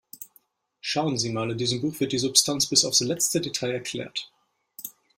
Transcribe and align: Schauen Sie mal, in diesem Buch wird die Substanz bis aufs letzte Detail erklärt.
Schauen 0.79 1.19
Sie 1.19 1.29
mal, 1.29 1.51
in 1.51 1.59
diesem 1.59 1.79
Buch 1.79 1.99
wird 1.99 2.11
die 2.11 2.17
Substanz 2.17 2.65
bis 2.65 2.85
aufs 2.85 3.01
letzte 3.01 3.39
Detail 3.39 3.69
erklärt. 3.73 4.31